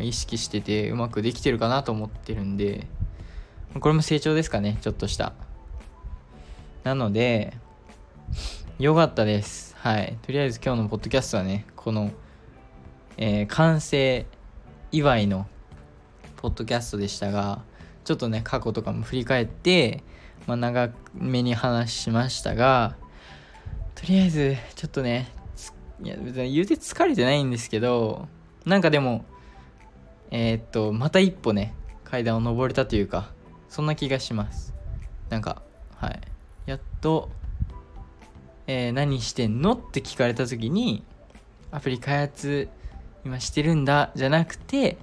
[0.00, 2.86] 意識しててうまくできてるかなと思ってるんで
[3.80, 5.32] これも成長ですかねちょっとした。
[6.84, 7.56] なので
[8.78, 9.76] よかったです。
[9.78, 10.18] はい。
[10.22, 12.10] とりあえず今日のポッドキャストはねこの、
[13.16, 14.26] えー、完成
[14.92, 15.46] 祝いの
[16.36, 17.62] ポッドキャストでしたが
[18.04, 20.02] ちょっとね過去とかも振り返って、
[20.46, 22.96] まあ、長めに話しましたが
[23.94, 25.28] とりあえずちょっとね
[26.02, 28.28] いや別に言うて疲れてないんですけど
[28.66, 29.24] なんかでも
[30.30, 33.30] えー、っとまた一歩ね階段を上れたというか
[33.72, 34.74] そんな気がします。
[35.30, 35.62] なんか
[35.96, 36.20] はい。
[36.66, 37.30] やっと、
[38.66, 41.02] えー、何してんのって聞かれた時に
[41.70, 42.68] アプリ開発
[43.24, 44.98] 今してるんだじゃなくて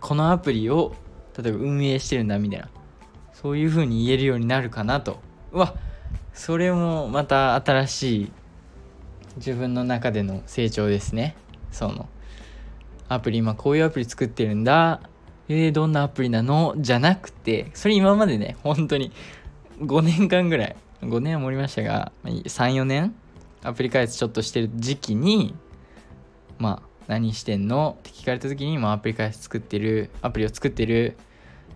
[0.00, 0.94] このアプリを
[1.36, 2.70] 例えば運営してるんだみたいな
[3.34, 5.20] そういう風に言えるようになるかなと。
[5.52, 5.74] うわ
[6.32, 8.32] それもまた新しい
[9.36, 11.36] 自分の中での成長ですね。
[11.70, 12.08] その
[13.10, 15.02] アプリ今こういうアプリ作ってるんだ
[15.48, 16.74] えー、どんなアプリなの？
[16.78, 19.12] じゃなくてそれ今までね本当に
[19.80, 23.14] 5年間ぐらい5年は盛りましたが34年
[23.62, 25.54] アプリ開発ちょっとしてる時期に
[26.58, 31.16] まあ何してんのって聞かれた時に、まあ、アプリ開発作ってるアプリを作ってる。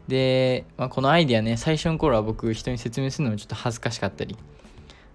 [0.08, 4.36] で、まあ、このアイディアね最初の頃は僕人に説明するのもちょっと恥ずかしかったり。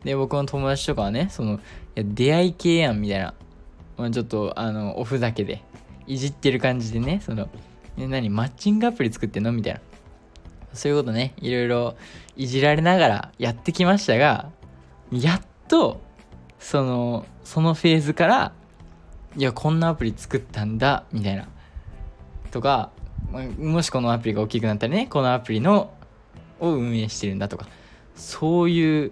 [0.03, 1.59] で僕の友達とかはねそのい
[1.95, 3.33] や出会い系やんみたいな、
[3.97, 5.61] まあ、ちょっとあのおふざけで
[6.07, 7.49] いじってる感じでねその
[7.97, 9.51] 何マッチングアプリ作ってんの？
[9.51, 9.81] みたいな。
[10.73, 11.33] そういうことね。
[11.37, 11.95] いろいろ
[12.35, 14.51] いじられながらやってきましたが
[15.11, 15.99] やっと
[16.59, 18.53] そのそのフェーズから
[19.35, 21.47] いやこんなアプリ作ったんだみたいな。
[22.51, 22.91] とか
[23.57, 25.91] もしこのアプリが大きくなったらねこのアプリの
[26.59, 27.67] を運営してるんだとか。
[28.15, 29.11] そういう、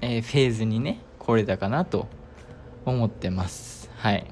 [0.00, 2.06] えー、フェーズにね来れたかなと
[2.84, 3.90] 思ってます。
[3.96, 4.26] はい。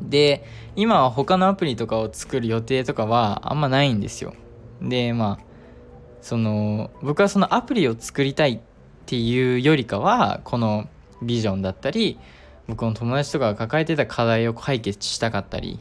[0.00, 4.34] で今は他のアプリとかを作る予定とかはあんまないんですよ。
[4.80, 5.44] でまあ
[6.20, 8.60] その僕はそのアプリを作りたいっ
[9.06, 10.88] ていうよりかはこの
[11.20, 12.18] ビジョンだったり
[12.68, 15.80] 僕の友達とかが抱えてた課題を解決したかったり、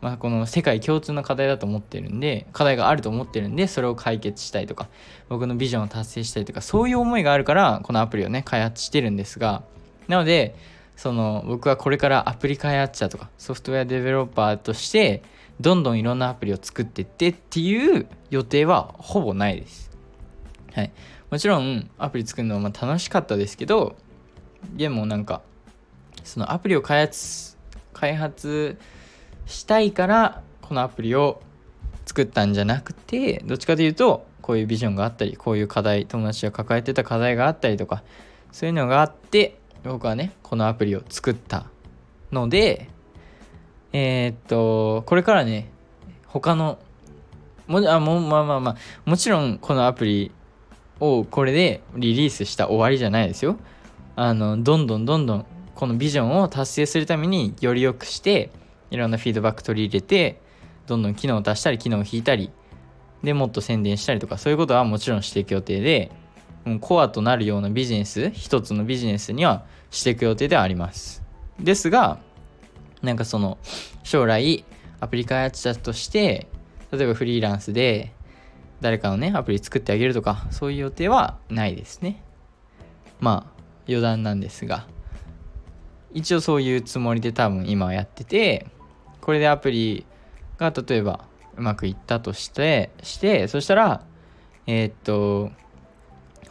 [0.00, 4.88] まあ、この世界共通の課題だと思ってるんで課題があると思ってるんでそれを解決したいとか
[5.28, 9.62] 僕のビジョンを達成したいとかそういう思いがあるからこのアプリをね開発してるんですが
[10.08, 10.56] なので
[11.02, 15.24] その僕はこれからアプリ開発者とかソフトウェアデベロッパーとして
[15.58, 19.90] どんどんいろんなアプリを作ってってっていう予定はほぼないです。
[20.72, 20.92] はい。
[21.28, 23.96] もちろんアプリ作るのはま楽しかったですけど、
[24.74, 25.42] でもなんか、
[26.22, 27.56] そのアプリを開発、
[27.92, 28.78] 開発
[29.46, 31.42] したいからこのアプリを
[32.06, 38.04] 作ったんじゃなくて、どっちかというと、こういうビジョンがあったり、こういう課題、友達が抱えてた課題があったりとか、
[38.52, 41.66] そういうのがあって、僕はね、このアプリを作った
[42.30, 42.88] ので、
[43.92, 45.70] えー、っと、これからね、
[46.26, 46.78] 他の、
[47.66, 50.30] もあもまあまあまあ、もちろんこのアプリ
[51.00, 53.56] をこれでリリースした終わりじゃないですよ。
[54.14, 58.50] あの、どんどんどんどんこのビジョンを達成するためにより良くして、
[58.90, 60.40] いろんなフィードバック取り入れて、
[60.86, 62.50] どんどん機能を足したり、機能を引いたり、
[63.22, 66.10] でもっと宣伝したりとか、そういうことはもちろんしていく予定で、
[66.80, 71.22] コアとなるようなビジネス、一つのビジネスにはしていく予定ではあります。
[71.58, 72.18] ですが、
[73.02, 73.58] なんかその
[74.04, 74.64] 将来
[75.00, 76.46] アプリ開発者として
[76.92, 78.12] 例えばフリーランスで
[78.80, 82.22] 誰かのねアプリ作ってあげるとかそういう予定はないですね
[83.20, 84.86] まあ余談なんですが
[86.12, 88.66] 一応そういうつもりで多分今はやってて
[89.20, 90.06] これでアプリ
[90.58, 91.24] が例えば
[91.56, 94.04] うまくいったとしてしてそしたら
[94.66, 95.50] えー、っと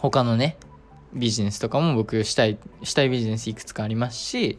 [0.01, 0.57] 他のね
[1.13, 4.57] ビジネスとかも僕したいしたいビジネスいくつかありますし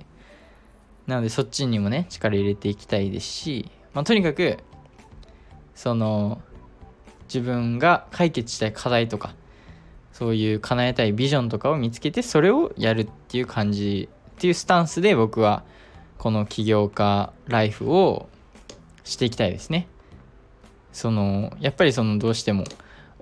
[1.07, 4.59] なのでそっちにもね力入れていきたいですし、まあ、とにかく
[5.75, 6.41] その
[7.25, 9.35] 自分が解決したい課題とか
[10.13, 15.65] そういう叶えたいビジョンとかを見つけてそれをやるっていう感じっていうスタンスで僕は
[16.19, 18.29] この起業家ライフを
[19.03, 19.89] していきたいですね。
[20.93, 22.65] そのやっぱりそのどうしても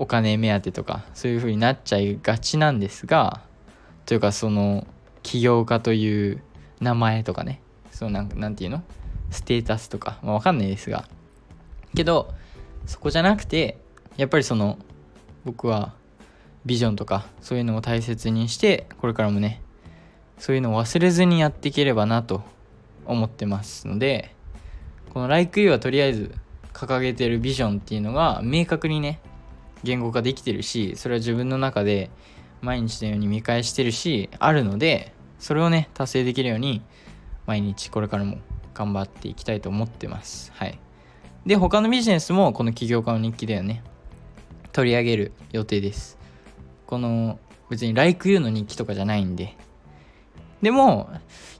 [0.01, 3.42] お金目当てとかそういう風になっちゃいがちなんですが
[4.07, 4.86] というかその
[5.22, 6.42] 起業家という
[6.80, 7.61] 名前とかね
[7.92, 8.82] そうなんなんていうの？
[9.30, 11.05] ステータスとか、まあ、わかんないですが。
[11.94, 12.32] けど
[12.86, 13.76] そこじゃなくて
[14.16, 14.78] やっぱりその
[15.44, 15.92] 僕は
[16.64, 19.61] ビジョンとかそういうのを大切にしてこれからもね
[20.38, 22.42] そういうのを忘れずにやっていければなと
[23.05, 24.34] 思ってますので
[25.12, 26.34] この LikeU はとりあえず
[26.72, 29.20] 掲げてるビジョンっていうのが明確にね
[29.83, 32.11] 言語化できてるしそれは自分の中で
[32.61, 36.83] 毎日のように見返してるしあるのでそれをね達成できるように
[37.47, 38.39] 毎日これからも
[38.74, 40.53] 頑張っていきたいと思ってます。
[40.55, 40.78] はい。
[41.45, 43.83] で他のビジネスもこの起業家の日記ではね。
[44.72, 46.16] 取り上げる予定です。
[46.87, 49.57] この別に LikeU の日記とかじゃないんで。
[50.62, 51.11] でも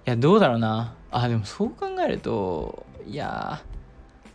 [0.07, 0.95] いやどうだろうな。
[1.11, 3.63] あでもそう考えるといや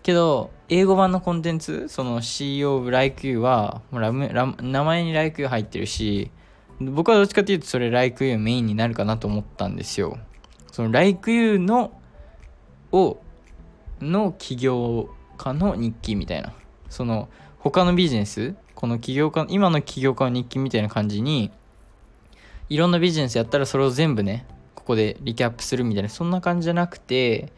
[0.05, 6.29] けど英語版のコンテンツその CEO of LikeU はもうラムラ名前に LikeU 入ってるし
[6.79, 10.19] 僕はどっちかっていうとそれ LikeU メインになるかなと思ったんですよ。
[10.71, 11.91] その Like You の
[12.91, 13.17] を
[13.99, 16.53] の起業家の日記みたいな。
[16.87, 17.27] その
[17.57, 21.49] 他のビジネスこの起業家今の起業家の日記みたいな感じに
[22.69, 24.45] いろんなビジネスやったらそれを全部ね
[24.75, 27.51] ここでリキャップするみたいなそんな感じじゃなくて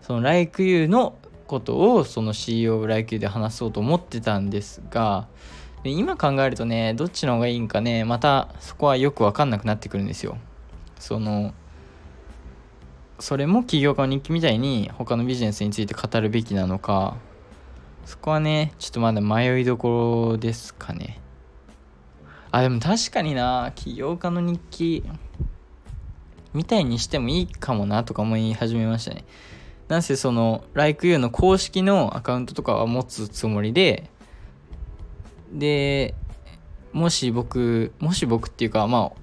[0.00, 1.18] その LikeU の
[1.48, 5.26] ことをその CEO LikeU で話そうと思ってたんですが
[5.82, 10.38] で今考えるとねどっちの方がいいんかねまたそこはよく分かんなくなってくるんですよ。
[11.00, 11.54] その
[13.18, 17.16] それも起業家の日記みたいに他のビジネスについて語るべきなのか
[18.04, 21.20] そこはねちょっとまだ迷いどころですかね。
[22.50, 25.04] あでも確かにな起業家の日記
[26.54, 29.24] みたいにしてもいいかもなとか思い始めましたね。
[29.88, 34.10] なんせその LikeU の公式のアカウントとかは持つつもりで
[35.52, 36.14] で
[36.92, 39.20] もし僕もし僕っていうかまあ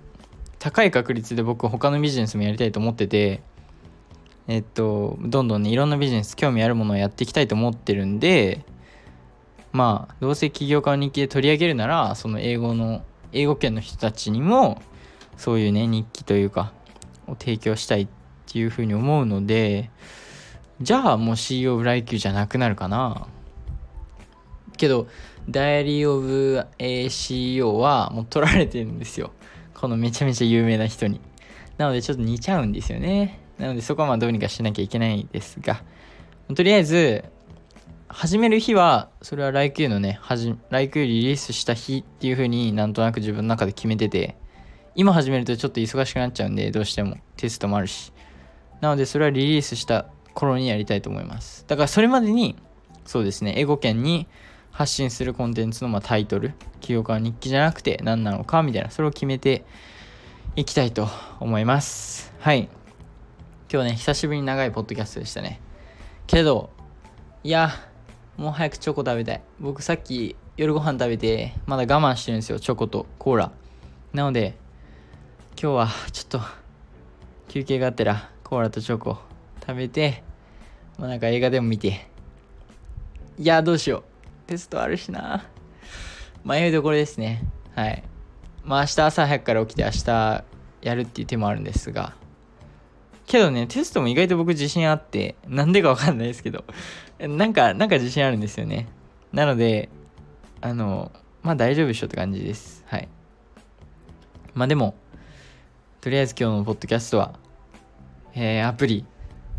[0.59, 3.41] 高い確率で僕他のビジネスもやりたいと思ってて
[4.47, 8.65] えっとどんどんねいろんなビジネス興味あるものをやっていきたいと思ってるんで
[9.71, 14.81] まあどうせ起業家の日記で取り上げるならその英語の英語圏の人たちにも
[15.37, 16.71] そういうね日記というか
[17.27, 18.07] を提供したいっ
[18.51, 19.89] ていうふうに思うので
[20.81, 23.27] じゃあもう CEO ブライキューじゃなくなるかな？
[24.77, 25.07] けど
[25.49, 26.65] ダイアリー・オブ・
[27.09, 29.31] CEO はもう取られてるんですよ。
[29.73, 31.21] このめちゃめちゃ有名な人に。
[31.77, 33.39] なのでちょっと似ちゃうんですよね。
[33.57, 35.81] なのでそこはまあどうにかしなきゃいけないですが。
[36.53, 37.23] とりあえず
[38.07, 44.35] 始める日はそれは LIQ のね LIQ リリースした日っていう風になんとなく自分の中で決めてて
[44.93, 48.11] 今始めるとちょっと忙しくなっちゃうんでどうしてもテストもあるし。
[48.81, 51.65] なのでそれはリリースした頃にやりたいと思います。
[51.67, 52.55] だからそれまでに
[53.05, 54.27] そうですね英語圏に
[54.71, 59.63] 発信するコンテンツのまタイトル起業家日記じゃなくて何なのかみたいなそれを決めて
[60.55, 61.07] いきたいと
[61.39, 62.33] 思います。
[62.39, 62.69] はい。
[63.71, 65.61] 今日ね久しぶりに長いポッドキャストでしたね。
[66.27, 66.69] けど
[67.43, 67.71] いや
[68.37, 69.41] もう早くチョコ食べたい。
[69.59, 73.51] 僕さっき夜ご飯食べてまだ我慢してるんですよチョコとコーラ。
[74.11, 74.57] なので
[75.61, 76.41] 今日はちょっと
[77.47, 79.17] 休憩があったらコーラとチョコ
[79.67, 80.23] 食べて
[80.97, 82.07] まあなんか映画でも見て
[83.37, 84.03] いやどうしよう
[84.47, 85.45] テストあるしな。
[86.43, 87.43] 迷いどころですね。
[87.75, 88.03] はい。
[88.63, 90.43] まあ明日朝早くから起きて明日
[90.83, 92.15] やるっていう手もあるんですが。
[93.25, 96.63] けどね、テストも意外と僕自信あって、なんでかわかんないですけど、
[97.19, 98.87] なんか、なんか自信あるんですよね。
[99.33, 99.89] なので、
[100.61, 101.11] あの、
[101.41, 102.83] まあ大丈夫でしょって感じです。
[102.85, 103.09] はい。
[104.53, 104.93] まあでも、
[106.01, 107.33] とりあえず今日のポッドキャストは、
[108.35, 109.05] えー、アプリ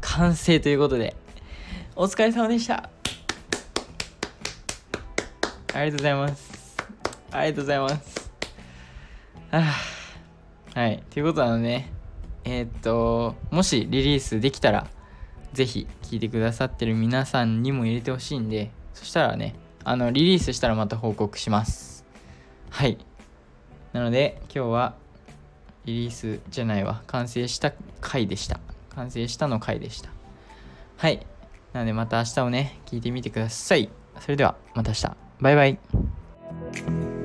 [0.07, 1.15] 完成ということで、
[1.95, 2.89] お疲れ様でした。
[5.75, 6.77] ありがとうございます。
[7.33, 8.31] ありがとうございます。
[9.51, 9.63] は
[10.75, 11.03] あ、はい。
[11.11, 11.93] ということなのね、
[12.45, 14.87] えー、っと、もしリリースできたら、
[15.53, 19.55] ぜひ聞いてくださってる皆さんにも入れてほしいんで、そしたらね、
[19.85, 22.07] あの、リリースしたらまた報告します。
[22.71, 22.97] はい。
[23.93, 24.95] なので、今日は、
[25.85, 28.61] リリースじゃないわ、完成した回でした。
[28.97, 30.11] 完成したの回でした。
[30.97, 31.27] はい。
[31.73, 33.91] なのでまた明日をね、聞いてみてください。
[34.21, 35.17] それではまた明日。
[35.41, 37.16] バイバイ。